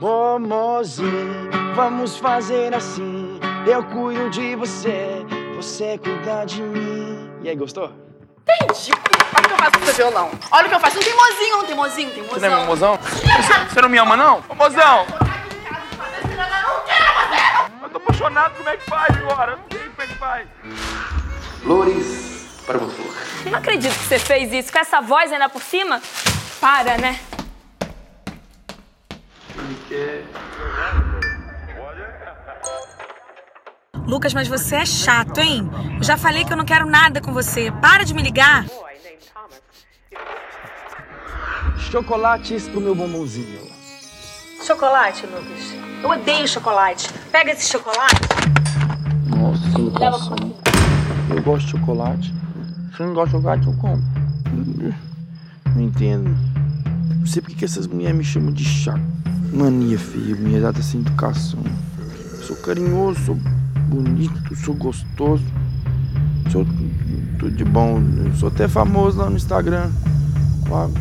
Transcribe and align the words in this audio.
Momozinho, 0.00 1.50
vamos 1.74 2.18
fazer 2.18 2.74
assim. 2.74 3.40
Eu 3.66 3.82
cuido 3.84 4.28
de 4.28 4.54
você, 4.54 5.24
você 5.54 5.98
cuida 5.98 6.44
de 6.44 6.62
mim. 6.62 7.30
E 7.42 7.48
aí, 7.48 7.56
gostou? 7.56 7.90
Entendi. 8.42 8.92
Olha 8.92 9.44
o 9.44 9.48
que 9.48 9.54
eu 9.54 9.58
faço 9.58 9.78
com 9.78 9.84
seu 9.86 9.94
violão. 9.94 10.30
Olha 10.52 10.66
o 10.66 10.68
que 10.68 10.74
eu 10.74 10.80
faço. 10.80 10.98
Um 10.98 11.02
teimosinho, 11.02 11.58
um 11.58 11.64
teimosinho, 11.64 12.08
um 12.08 12.12
teimosinho. 12.12 12.40
Você 12.40 12.48
não 12.48 12.56
é 12.56 12.60
meu 12.60 12.66
mozão? 12.66 12.98
Você, 12.98 13.64
você 13.70 13.80
não 13.80 13.88
me 13.88 13.98
ama, 13.98 14.16
não? 14.16 14.44
Ô, 14.48 14.54
mozão! 14.54 15.06
Eu 17.82 17.88
tô 17.88 17.96
apaixonado, 17.96 18.54
como 18.54 18.68
é 18.68 18.76
que 18.76 18.84
faz 18.84 19.16
agora? 19.16 19.52
Eu 19.52 19.56
não 19.56 19.64
sei 19.70 19.88
como 19.88 20.02
é 20.02 20.06
que 20.06 20.14
faz. 20.14 20.48
Flores 21.62 22.46
para 22.66 22.78
flor. 22.78 23.14
Não 23.50 23.58
acredito 23.58 23.94
que 23.94 24.04
você 24.04 24.18
fez 24.18 24.52
isso 24.52 24.70
com 24.70 24.78
essa 24.78 25.00
voz 25.00 25.32
ainda 25.32 25.48
por 25.48 25.62
cima. 25.62 26.02
Para, 26.60 26.98
né? 26.98 27.18
Lucas, 34.06 34.32
mas 34.32 34.46
você 34.46 34.76
é 34.76 34.86
chato, 34.86 35.38
hein? 35.38 35.68
Eu 35.96 36.04
já 36.04 36.16
falei 36.16 36.44
que 36.44 36.52
eu 36.52 36.56
não 36.56 36.64
quero 36.64 36.86
nada 36.86 37.20
com 37.20 37.32
você. 37.32 37.72
Para 37.72 38.04
de 38.04 38.14
me 38.14 38.22
ligar. 38.22 38.64
Chocolates 41.76 42.68
pro 42.68 42.80
meu 42.80 42.94
bombonzinho. 42.94 43.66
Chocolate, 44.64 45.26
Lucas. 45.26 45.74
Eu 46.02 46.10
odeio 46.10 46.46
chocolate. 46.46 47.08
Pega 47.30 47.52
esse 47.52 47.70
chocolate. 47.70 48.20
Nossa, 49.26 49.78
educação. 49.78 50.36
Eu 51.30 51.42
gosto 51.42 51.66
de 51.66 51.72
chocolate. 51.72 52.34
Se 52.96 53.00
eu 53.00 53.06
não 53.06 53.14
gosta 53.14 53.30
de 53.30 53.36
chocolate, 53.36 53.66
eu 53.66 53.76
como. 53.76 54.02
Não 55.74 55.82
entendo. 55.82 56.30
Não 57.18 57.26
sei 57.26 57.42
porque 57.42 57.56
que 57.56 57.64
essas 57.64 57.86
mulheres 57.86 58.16
me 58.16 58.24
chamam 58.24 58.52
de 58.52 58.64
chato. 58.64 59.00
Mania 59.56 59.98
feia, 59.98 60.36
mulher 60.36 60.60
dada 60.60 60.82
sem 60.82 61.00
educação. 61.00 61.58
Sou 62.42 62.54
carinhoso, 62.56 63.24
sou 63.24 63.38
bonito, 63.88 64.54
sou 64.54 64.74
gostoso. 64.74 65.42
Sou 66.52 66.66
tudo 67.38 67.56
de 67.56 67.64
bom. 67.64 67.98
Sou 68.34 68.50
até 68.50 68.68
famoso 68.68 69.16
lá 69.16 69.30
no 69.30 69.36
Instagram. 69.36 69.90
Claro. 70.68 70.92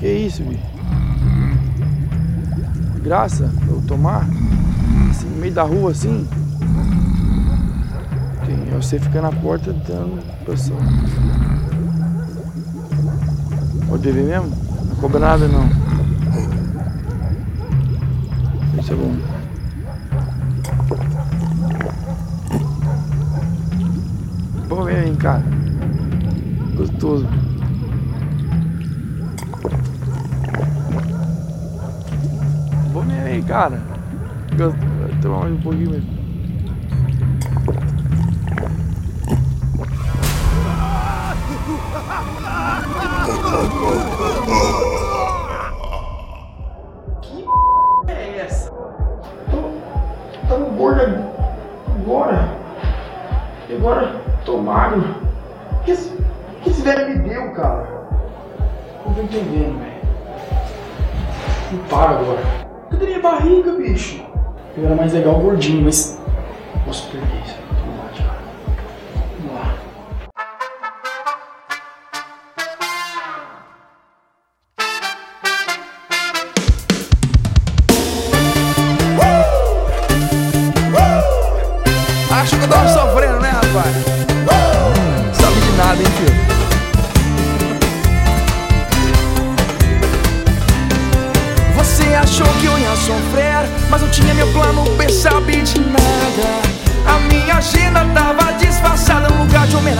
Que 0.00 0.08
isso, 0.08 0.42
bicho? 0.42 0.66
Graça 3.04 3.48
eu 3.68 3.80
tomar? 3.86 4.26
Assim, 5.10 5.28
no 5.28 5.36
meio 5.36 5.54
da 5.54 5.62
rua 5.62 5.92
assim? 5.92 6.26
Tem, 8.44 8.74
é 8.74 8.76
você 8.76 8.98
fica 8.98 9.22
na 9.22 9.30
porta 9.30 9.72
dando 9.72 10.20
pressão. 10.44 10.76
Pode 13.88 14.02
beber 14.02 14.24
mesmo? 14.24 14.61
Não 15.02 15.10
cobra 15.10 15.30
nada 15.30 15.48
não. 15.48 15.68
Isso 18.78 18.92
é 18.92 18.96
bom. 18.96 19.16
Bom 24.68 24.84
mesmo, 24.84 25.16
cara. 25.16 25.42
Gostoso. 26.76 27.26
Bom 32.92 33.02
mesmo, 33.02 33.26
hein, 33.26 33.42
cara. 33.42 33.82
Gostoso. 34.56 34.76
Tomar 35.20 35.40
mais 35.40 35.52
um 35.52 35.60
pouquinho 35.62 35.90
mesmo. 35.90 36.21
O 55.82 55.84
que, 55.84 55.90
esse- 55.90 56.16
que 56.62 56.70
esse 56.70 56.80
velho 56.82 57.08
me 57.08 57.28
deu, 57.28 57.50
cara? 57.54 57.88
Não 59.04 59.14
tô 59.14 59.20
entendendo, 59.22 59.80
velho. 59.80 59.92
Não 61.72 61.78
para 61.88 62.10
agora. 62.10 62.40
Cadê 62.90 63.06
minha 63.06 63.20
barriga, 63.20 63.72
bicho? 63.72 64.22
Eu 64.76 64.86
era 64.86 64.94
mais 64.94 65.12
legal 65.12 65.34
gordinho, 65.34 65.82
mas. 65.84 66.20
Posso 66.84 67.10
perder 67.10 67.41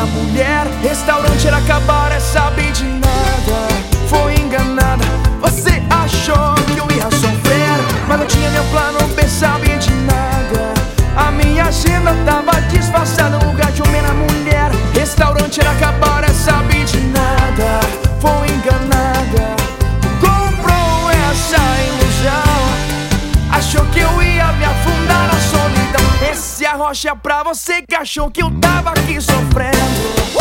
na 0.02 0.06
mulher. 0.06 0.66
Restaurante 0.82 1.46
era 1.46 1.58
acabar, 1.58 2.10
é 2.10 2.18
sabe 2.18 2.70
de 2.72 2.84
nada. 2.84 3.58
Foi 4.08 4.34
enganada. 4.34 5.04
Você 5.40 5.80
achou 5.90 6.54
que 6.66 6.78
eu 6.78 6.96
ia 6.96 7.08
sofrer, 7.10 7.76
mas 8.08 8.20
eu 8.20 8.26
tinha 8.26 8.50
meu 8.50 8.64
plano 8.64 8.98
B, 9.14 9.22
sabe 9.28 9.78
de 9.78 9.92
nada. 9.92 10.74
A 11.16 11.30
minha 11.30 11.66
agenda 11.66 12.14
tava 12.24 12.60
disfarçada 12.62 13.38
no 13.38 13.50
lugar 13.50 13.70
de 13.70 13.82
homem 13.82 14.02
na 14.02 14.14
mulher. 14.14 14.70
Restaurante 14.92 15.60
era 15.60 15.70
acabar, 15.70 16.24
é 16.24 16.32
sabe 16.32 16.84
de 16.84 16.98
nada. 16.98 17.80
Foi 18.20 18.48
enganada. 18.48 19.56
Comprou 20.20 21.10
essa 21.30 21.62
ilusão. 21.90 22.62
Achou 23.52 23.84
que 23.86 24.00
eu 24.00 24.22
ia 24.22 24.52
me 24.52 24.64
afundar 24.64 25.28
na 25.28 25.40
solidão. 25.40 26.30
Esse 26.30 26.64
arrocha 26.66 27.10
é 27.10 27.14
pra 27.14 27.31
você 27.54 27.82
que 27.82 27.94
achou 27.94 28.30
que 28.30 28.42
eu 28.42 28.50
tava 28.60 28.92
aqui 28.92 29.20
sofrendo. 29.20 30.31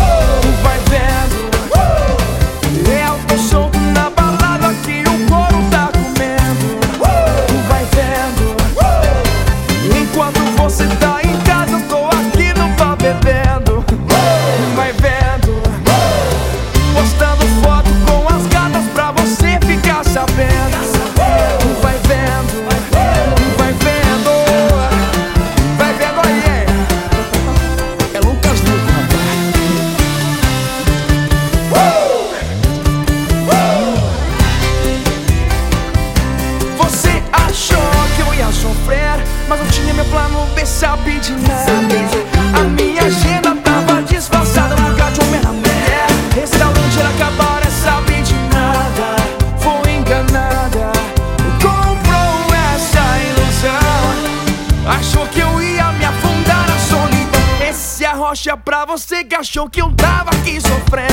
Arrocha 58.31 58.55
pra 58.55 58.85
você 58.85 59.25
que 59.25 59.35
achou 59.35 59.69
que 59.69 59.81
eu 59.81 59.91
tava 59.91 60.29
aqui 60.29 60.57
sofrendo. 60.61 61.11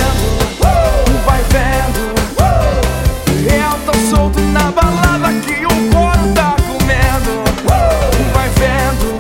Vai 1.27 1.43
vendo. 1.51 2.15
Eu 3.43 3.93
tô 3.93 3.99
solto 4.09 4.39
na 4.39 4.71
balada 4.71 5.33
que 5.41 5.67
o 5.67 5.91
couro 5.91 6.33
tá 6.33 6.55
comendo. 6.69 7.43
Vai 8.33 8.49
vendo. 8.51 9.19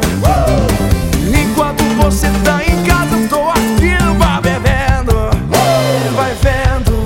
Enquanto 1.36 1.82
você 2.00 2.30
tá 2.44 2.62
em 2.64 2.84
casa, 2.84 3.16
eu 3.16 3.28
tô 3.28 3.50
aqui 3.50 4.00
no 4.04 4.14
bar 4.14 4.42
bebendo. 4.42 5.30
Vai 6.14 6.34
vendo. 6.34 7.04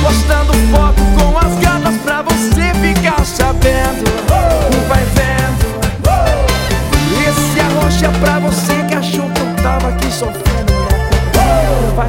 Postando 0.00 0.52
foto 0.70 1.02
com 1.18 1.38
as 1.38 1.58
gatas 1.58 1.96
pra 2.02 2.22
você 2.22 2.72
ficar 2.74 3.24
sabendo. 3.24 4.04
Vai 4.86 5.04
vendo. 5.06 5.66
Esse 7.28 7.58
arrocha 7.58 8.06
é 8.06 8.10
pra 8.20 8.38
você 8.38 8.75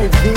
que 0.09 0.37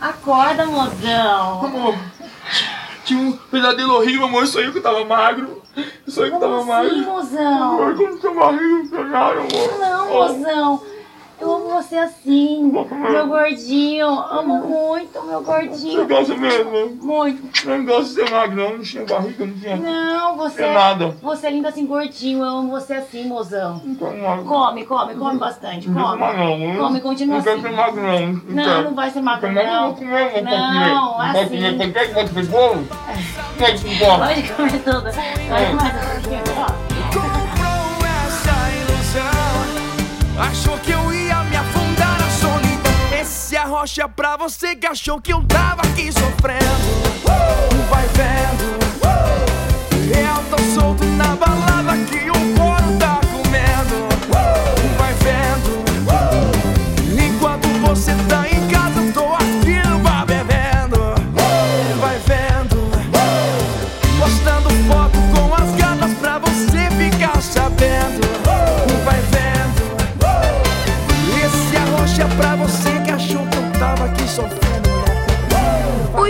Acorda, 0.00 0.66
mozão. 0.66 1.64
Amor, 1.64 1.94
tinha 3.04 3.20
um 3.20 3.32
pesadelo 3.32 3.94
horrível, 3.94 4.26
amor. 4.26 4.42
Eu 4.42 4.46
sonhei 4.46 4.70
que 4.72 4.78
eu 4.78 4.82
tava 4.82 5.04
magro. 5.04 5.62
Eu 5.76 6.12
sonhei 6.12 6.30
que 6.30 6.36
eu 6.36 6.40
tava 6.40 6.54
Como 6.58 6.66
magro. 6.72 6.90
assim, 6.90 7.02
mozão? 7.02 7.62
Amor, 7.74 7.94
como 7.96 8.20
seu 8.20 8.34
barriga 8.34 8.80
funcionário, 8.80 9.40
amor. 9.40 9.78
Não, 9.78 10.08
mozão. 10.08 10.82
Eu 11.80 11.82
amo 11.82 11.82
você 11.82 11.96
assim, 11.96 12.72
meu 13.10 13.26
gordinho. 13.26 14.06
Amo 14.06 14.56
muito, 14.68 15.22
meu 15.24 15.40
Você 15.40 15.46
gordinho. 15.46 16.06
gosta 16.06 16.34
mesmo? 16.36 16.98
Muito. 17.02 17.68
Eu 17.68 17.78
não 17.78 17.84
gosto 17.86 18.08
de 18.08 18.14
ser 18.14 18.30
magro, 18.30 18.56
não. 18.56 18.72
Não 18.76 18.82
tinha 18.82 19.04
barriga, 19.06 19.46
não 19.46 19.54
tinha. 19.54 19.76
Não, 19.76 20.36
você 20.36 20.62
É 20.62 20.74
nada. 20.74 21.16
Você 21.22 21.46
é 21.46 21.50
lindo 21.50 21.66
assim, 21.68 21.86
gordinho. 21.86 22.40
Eu 22.40 22.44
amo 22.44 22.70
você 22.70 22.92
assim, 22.94 23.26
mozão. 23.26 23.80
Não 23.82 23.94
quero 23.94 24.22
magro. 24.22 24.44
Come, 24.44 24.84
come, 24.84 25.14
come 25.14 25.38
bastante. 25.38 25.88
Não 25.88 26.02
Come. 26.02 26.20
não. 26.20 26.48
hein? 26.52 26.76
Come, 26.78 27.00
continua 27.00 27.36
Não 27.36 27.42
quero 27.44 27.58
assim. 27.58 27.68
ser 27.68 27.74
magro, 27.74 28.02
não. 28.02 28.32
Não, 28.48 28.82
não 28.82 28.94
vai 28.94 29.10
ser 29.10 29.22
magro, 29.22 29.50
não. 29.52 29.62
Não, 29.62 31.20
assim. 31.20 31.58
Quer 31.92 32.08
que 32.08 32.14
você 32.34 32.42
bolo? 32.42 32.86
Quer 33.58 33.78
que 33.78 33.94
bolo? 33.98 34.18
Pode 34.18 34.42
comer 34.52 34.82
tudo. 34.82 35.02
Pode 35.02 35.66
comer 35.70 36.42
tudo. 36.42 36.50
Ó. 36.58 36.66
comprou 37.10 38.06
essa 38.26 38.56
ilusão. 38.76 39.40
Achou 40.42 40.78
que 40.78 40.90
eu 40.92 41.12
ia 41.12 41.29
rocha 43.80 44.06
pra 44.06 44.36
você 44.36 44.76
que 44.76 44.86
achou 44.86 45.18
que 45.22 45.32
eu 45.32 45.42
tava 45.46 45.80
aqui 45.80 46.12
sofrendo. 46.12 47.24
Vai 47.88 48.06
vendo. 48.08 48.78
Eu 50.14 50.50
tô 50.50 50.62
solto 50.74 51.02
na 51.02 51.34
balada 51.34 51.69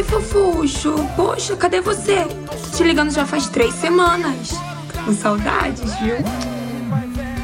Oi, 0.00 0.05
fofuxo. 0.05 0.94
Poxa, 1.14 1.55
cadê 1.55 1.82
você? 1.82 2.25
Tô 2.25 2.75
te 2.75 2.82
ligando 2.85 3.11
já 3.11 3.26
faz 3.26 3.50
três 3.50 3.75
semanas. 3.75 4.52
Com 5.05 5.12
saudades, 5.12 5.94
viu? 5.97 6.17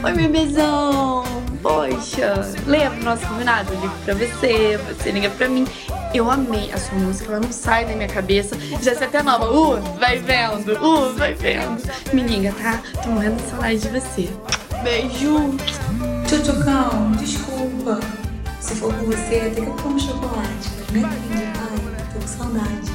Oi, 0.03 0.13
bebezão! 0.15 1.23
Poxa, 1.61 2.51
lembra 2.67 2.99
do 2.99 3.05
nosso 3.05 3.27
combinado? 3.27 3.75
Eu 3.75 3.81
ligo 3.83 3.95
pra 4.07 4.15
você, 4.15 4.81
você 4.89 5.11
liga 5.11 5.29
pra 5.29 5.51
mim. 5.51 5.67
Eu 6.15 6.31
amei 6.31 6.73
a 6.73 6.79
sua 6.79 6.97
música, 6.97 7.31
ela 7.31 7.41
não 7.41 7.53
sai 7.53 7.85
da 7.85 7.95
minha 7.95 8.09
cabeça. 8.09 8.57
Já 8.81 8.95
sei 8.95 9.07
até 9.07 9.23
nova. 9.23 9.53
Uh, 9.53 9.79
vai 9.99 10.17
vendo, 10.17 10.83
uh, 10.83 11.13
vai 11.13 11.35
vendo. 11.35 11.83
Me 12.15 12.23
liga, 12.23 12.55
tá? 12.55 12.81
Tô 13.03 13.11
morrendo 13.11 13.37
de 13.37 13.51
saudade 13.51 13.81
de 13.81 13.89
você. 13.91 14.31
Beijo! 14.83 15.55
Tchutchucão, 16.27 17.13
desculpa. 17.19 18.01
Se 18.61 18.75
for 18.77 18.95
com 18.95 19.05
você, 19.05 19.51
até 19.53 19.61
que 19.61 19.67
eu 19.67 19.77
como 19.77 20.01
chocolate. 20.01 20.71
Mas 20.91 21.03
tô 21.03 21.69
com 21.69 21.76
saudade. 22.57 22.93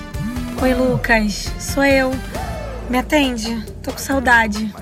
Oi, 0.62 0.74
Lucas. 0.74 1.52
Sou 1.60 1.84
eu. 1.84 2.12
Me 2.90 2.98
atende. 2.98 3.64
Tô 3.84 3.92
com 3.92 3.98
saudade. 3.98 4.74